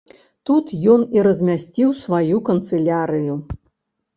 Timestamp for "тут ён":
0.49-1.03